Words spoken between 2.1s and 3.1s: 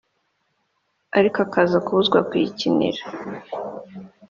kuyikinira